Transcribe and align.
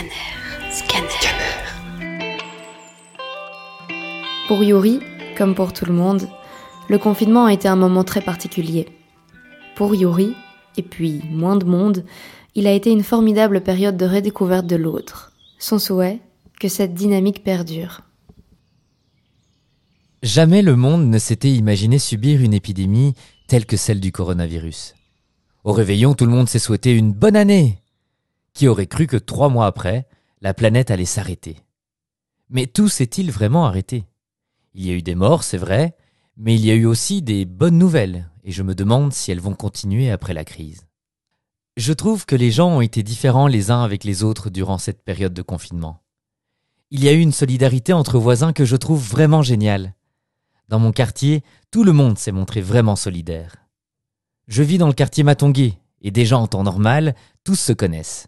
Scanner. 0.00 0.70
Scanner. 0.70 1.08
Pour 4.48 4.62
Yuri, 4.62 5.00
comme 5.36 5.54
pour 5.54 5.74
tout 5.74 5.84
le 5.84 5.92
monde, 5.92 6.26
le 6.88 6.96
confinement 6.98 7.44
a 7.44 7.52
été 7.52 7.68
un 7.68 7.76
moment 7.76 8.02
très 8.02 8.22
particulier. 8.22 8.88
Pour 9.76 9.94
Yuri, 9.94 10.34
et 10.78 10.82
puis 10.82 11.20
moins 11.30 11.56
de 11.56 11.66
monde, 11.66 12.04
il 12.54 12.66
a 12.66 12.72
été 12.72 12.90
une 12.90 13.02
formidable 13.02 13.60
période 13.60 13.98
de 13.98 14.06
redécouverte 14.06 14.66
de 14.66 14.76
l'autre. 14.76 15.32
Son 15.58 15.78
souhait, 15.78 16.20
que 16.58 16.68
cette 16.68 16.94
dynamique 16.94 17.44
perdure. 17.44 18.00
Jamais 20.22 20.62
le 20.62 20.76
monde 20.76 21.06
ne 21.08 21.18
s'était 21.18 21.52
imaginé 21.52 21.98
subir 21.98 22.40
une 22.40 22.54
épidémie 22.54 23.14
telle 23.48 23.66
que 23.66 23.76
celle 23.76 24.00
du 24.00 24.12
coronavirus. 24.12 24.94
Au 25.64 25.72
réveillon, 25.72 26.14
tout 26.14 26.24
le 26.24 26.32
monde 26.32 26.48
s'est 26.48 26.58
souhaité 26.58 26.92
une 26.92 27.12
bonne 27.12 27.36
année. 27.36 27.80
Qui 28.52 28.68
aurait 28.68 28.86
cru 28.86 29.06
que 29.06 29.16
trois 29.16 29.48
mois 29.48 29.66
après, 29.66 30.06
la 30.40 30.54
planète 30.54 30.90
allait 30.90 31.04
s'arrêter 31.04 31.56
Mais 32.48 32.66
tout 32.66 32.88
s'est-il 32.88 33.30
vraiment 33.30 33.66
arrêté? 33.66 34.06
Il 34.74 34.86
y 34.86 34.90
a 34.90 34.94
eu 34.94 35.02
des 35.02 35.14
morts, 35.14 35.42
c'est 35.42 35.58
vrai, 35.58 35.96
mais 36.36 36.54
il 36.54 36.64
y 36.64 36.70
a 36.70 36.74
eu 36.74 36.86
aussi 36.86 37.22
des 37.22 37.44
bonnes 37.44 37.78
nouvelles, 37.78 38.30
et 38.44 38.52
je 38.52 38.62
me 38.62 38.74
demande 38.74 39.12
si 39.12 39.30
elles 39.30 39.40
vont 39.40 39.54
continuer 39.54 40.10
après 40.10 40.34
la 40.34 40.44
crise. 40.44 40.86
Je 41.76 41.92
trouve 41.92 42.26
que 42.26 42.36
les 42.36 42.50
gens 42.50 42.68
ont 42.68 42.80
été 42.80 43.02
différents 43.02 43.46
les 43.46 43.70
uns 43.70 43.82
avec 43.82 44.04
les 44.04 44.22
autres 44.22 44.50
durant 44.50 44.78
cette 44.78 45.02
période 45.02 45.34
de 45.34 45.42
confinement. 45.42 46.02
Il 46.90 47.02
y 47.04 47.08
a 47.08 47.12
eu 47.12 47.20
une 47.20 47.32
solidarité 47.32 47.92
entre 47.92 48.18
voisins 48.18 48.52
que 48.52 48.64
je 48.64 48.76
trouve 48.76 49.02
vraiment 49.02 49.42
géniale. 49.42 49.94
Dans 50.68 50.78
mon 50.78 50.92
quartier, 50.92 51.42
tout 51.70 51.84
le 51.84 51.92
monde 51.92 52.18
s'est 52.18 52.32
montré 52.32 52.60
vraiment 52.60 52.96
solidaire. 52.96 53.56
Je 54.48 54.62
vis 54.62 54.78
dans 54.78 54.88
le 54.88 54.92
quartier 54.92 55.22
Matongué, 55.22 55.78
et 56.02 56.10
déjà 56.10 56.38
en 56.38 56.46
temps 56.46 56.64
normal, 56.64 57.14
tous 57.44 57.56
se 57.56 57.72
connaissent. 57.72 58.26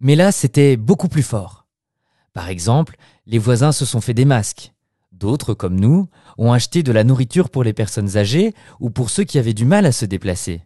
Mais 0.00 0.14
là, 0.14 0.32
c'était 0.32 0.76
beaucoup 0.76 1.08
plus 1.08 1.22
fort. 1.22 1.66
Par 2.32 2.48
exemple, 2.48 2.96
les 3.26 3.38
voisins 3.38 3.72
se 3.72 3.84
sont 3.84 4.00
fait 4.00 4.14
des 4.14 4.24
masques. 4.24 4.72
D'autres, 5.12 5.54
comme 5.54 5.80
nous, 5.80 6.08
ont 6.36 6.52
acheté 6.52 6.82
de 6.82 6.92
la 6.92 7.04
nourriture 7.04 7.48
pour 7.48 7.64
les 7.64 7.72
personnes 7.72 8.18
âgées 8.18 8.54
ou 8.80 8.90
pour 8.90 9.08
ceux 9.08 9.24
qui 9.24 9.38
avaient 9.38 9.54
du 9.54 9.64
mal 9.64 9.86
à 9.86 9.92
se 9.92 10.04
déplacer. 10.04 10.62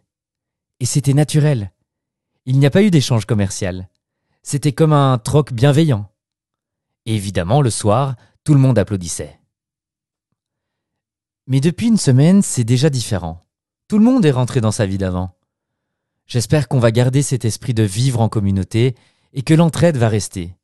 Et 0.81 0.85
c'était 0.85 1.13
naturel. 1.13 1.71
Il 2.45 2.59
n'y 2.59 2.65
a 2.65 2.71
pas 2.71 2.83
eu 2.83 2.91
d'échange 2.91 3.25
commercial. 3.25 3.87
C'était 4.43 4.73
comme 4.73 4.93
un 4.93 5.17
troc 5.17 5.53
bienveillant. 5.53 6.09
Évidemment, 7.05 7.61
le 7.61 7.69
soir, 7.69 8.15
tout 8.43 8.53
le 8.53 8.59
monde 8.59 8.77
applaudissait. 8.77 9.39
Mais 11.47 11.61
depuis 11.61 11.87
une 11.87 11.97
semaine, 11.97 12.41
c'est 12.41 12.63
déjà 12.63 12.89
différent. 12.89 13.45
Tout 13.87 13.97
le 13.97 14.05
monde 14.05 14.25
est 14.25 14.31
rentré 14.31 14.61
dans 14.61 14.71
sa 14.71 14.85
vie 14.85 14.97
d'avant. 14.97 15.35
J'espère 16.27 16.67
qu'on 16.67 16.79
va 16.79 16.91
garder 16.91 17.21
cet 17.21 17.45
esprit 17.45 17.73
de 17.73 17.83
vivre 17.83 18.21
en 18.21 18.29
communauté 18.29 18.95
et 19.33 19.41
que 19.41 19.53
l'entraide 19.53 19.97
va 19.97 20.09
rester. 20.09 20.55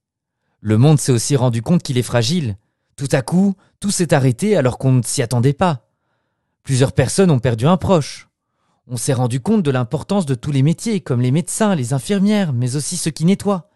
Le 0.59 0.77
monde 0.77 0.99
s'est 0.99 1.11
aussi 1.11 1.35
rendu 1.35 1.61
compte 1.61 1.83
qu'il 1.83 1.97
est 1.97 2.03
fragile. 2.03 2.57
Tout 2.95 3.07
à 3.11 3.21
coup, 3.21 3.55
tout 3.79 3.91
s'est 3.91 4.13
arrêté 4.13 4.57
alors 4.57 4.77
qu'on 4.77 4.91
ne 4.91 5.03
s'y 5.03 5.21
attendait 5.21 5.53
pas. 5.53 5.87
Plusieurs 6.63 6.93
personnes 6.93 7.31
ont 7.31 7.39
perdu 7.39 7.67
un 7.67 7.77
proche. 7.77 8.27
On 8.87 8.97
s'est 8.97 9.13
rendu 9.13 9.39
compte 9.39 9.63
de 9.63 9.71
l'importance 9.71 10.25
de 10.25 10.35
tous 10.35 10.51
les 10.51 10.63
métiers, 10.63 11.01
comme 11.01 11.21
les 11.21 11.31
médecins, 11.31 11.75
les 11.75 11.93
infirmières, 11.93 12.53
mais 12.53 12.75
aussi 12.75 12.97
ceux 12.97 13.11
qui 13.11 13.25
nettoient. 13.25 13.69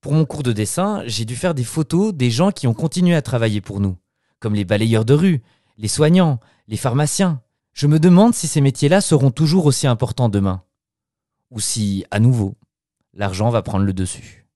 Pour 0.00 0.12
mon 0.12 0.26
cours 0.26 0.42
de 0.42 0.52
dessin, 0.52 1.02
j'ai 1.06 1.24
dû 1.24 1.34
faire 1.34 1.54
des 1.54 1.64
photos 1.64 2.14
des 2.14 2.30
gens 2.30 2.50
qui 2.50 2.66
ont 2.66 2.74
continué 2.74 3.14
à 3.14 3.22
travailler 3.22 3.60
pour 3.62 3.80
nous, 3.80 3.96
comme 4.38 4.54
les 4.54 4.66
balayeurs 4.66 5.06
de 5.06 5.14
rue, 5.14 5.42
les 5.78 5.88
soignants, 5.88 6.40
les 6.68 6.76
pharmaciens. 6.76 7.40
Je 7.72 7.86
me 7.86 7.98
demande 7.98 8.34
si 8.34 8.46
ces 8.46 8.60
métiers-là 8.60 9.00
seront 9.00 9.30
toujours 9.30 9.66
aussi 9.66 9.86
importants 9.86 10.28
demain. 10.28 10.62
Ou 11.50 11.58
si, 11.58 12.04
à 12.10 12.20
nouveau, 12.20 12.54
l'argent 13.14 13.50
va 13.50 13.62
prendre 13.62 13.84
le 13.84 13.92
dessus. 13.92 14.46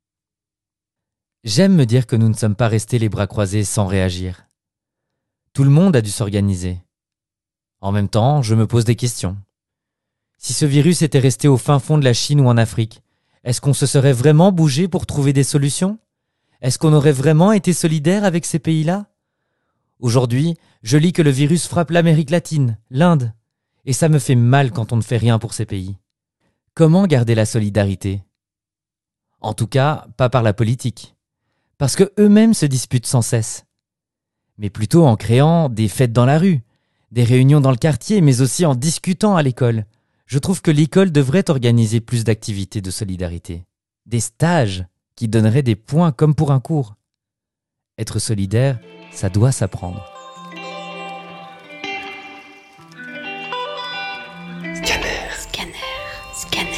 J'aime 1.45 1.75
me 1.75 1.87
dire 1.87 2.07
que 2.07 2.17
nous 2.17 2.29
ne 2.29 2.35
sommes 2.35 2.57
pas 2.57 2.69
restés 2.69 2.99
les 2.99 3.09
bras 3.09 3.27
croisés 3.27 3.65
sans 3.65 3.87
réagir. 3.87 4.49
Tout 5.53 5.65
le 5.65 5.71
monde 5.71 5.97
a 5.97 6.01
dû 6.01 6.11
s'organiser. 6.11 6.81
En 7.81 7.93
même 7.93 8.09
temps, 8.09 8.43
je 8.43 8.55
me 8.55 8.67
pose 8.67 8.85
des 8.85 8.97
questions. 8.97 9.37
Si 10.37 10.53
ce 10.53 10.67
virus 10.67 11.03
était 11.03 11.19
resté 11.19 11.49
au 11.49 11.57
fin 11.57 11.79
fond 11.79 11.99
de 11.99 12.05
la 12.05 12.13
Chine 12.13 12.41
ou 12.41 12.49
en 12.49 12.57
Afrique, 12.57 13.03
est-ce 13.45 13.61
qu'on 13.61 13.73
se 13.73 13.87
serait 13.87 14.13
vraiment 14.13 14.53
bougé 14.53 14.89
pour 14.89 15.07
trouver 15.07 15.33
des 15.33 15.45
solutions? 15.45 15.99
Est-ce 16.61 16.79
qu'on 16.79 16.93
aurait 16.93 17.13
vraiment 17.13 17.53
été 17.53 17.73
solidaire 17.73 18.25
avec 18.25 18.45
ces 18.45 18.59
pays-là? 18.59 19.07
Aujourd'hui, 20.01 20.57
je 20.83 20.99
lis 20.99 21.13
que 21.13 21.23
le 21.23 21.31
virus 21.31 21.67
frappe 21.67 21.91
l'Amérique 21.91 22.31
latine, 22.31 22.79
l'Inde, 22.91 23.33
et 23.85 23.93
ça 23.93 24.09
me 24.09 24.19
fait 24.19 24.35
mal 24.35 24.73
quand 24.73 24.93
on 24.93 24.97
ne 24.97 25.03
fait 25.03 25.17
rien 25.17 25.39
pour 25.39 25.55
ces 25.55 25.67
pays. 25.67 25.97
Comment 26.75 27.07
garder 27.07 27.35
la 27.35 27.47
solidarité? 27.47 28.23
En 29.41 29.55
tout 29.55 29.67
cas, 29.67 30.07
pas 30.17 30.29
par 30.29 30.43
la 30.43 30.53
politique. 30.53 31.15
Parce 31.79 31.97
que 31.97 32.13
eux-mêmes 32.19 32.55
se 32.55 32.67
disputent 32.67 33.07
sans 33.07 33.23
cesse. 33.23 33.65
Mais 34.59 34.71
plutôt 34.71 35.07
en 35.07 35.17
créant 35.17 35.69
des 35.69 35.89
fêtes 35.89 36.13
dans 36.13 36.27
la 36.27 36.39
rue, 36.39 36.63
des 37.13 37.25
réunions 37.25 37.61
dans 37.61 37.71
le 37.71 37.77
quartier, 37.77 38.21
mais 38.21 38.41
aussi 38.41 38.67
en 38.67 38.75
discutant 38.75 39.37
à 39.37 39.43
l'école. 39.43 39.85
Je 40.27 40.39
trouve 40.39 40.61
que 40.61 40.71
l'école 40.71 41.13
devrait 41.13 41.49
organiser 41.49 42.01
plus 42.01 42.25
d'activités 42.25 42.81
de 42.81 42.91
solidarité. 42.91 43.65
Des 44.07 44.21
stages 44.21 44.85
qui 45.15 45.29
donneraient 45.29 45.63
des 45.63 45.77
points 45.77 46.13
comme 46.13 46.35
pour 46.35 46.53
un 46.53 46.61
cours. 46.61 46.97
Être 47.97 48.19
solidaire, 48.19 48.79
ça 49.11 49.29
doit 49.31 49.53
s'apprendre. 49.53 50.05
Scanner. 54.75 55.31
Scanner. 55.39 55.73
Scanner. 56.35 56.78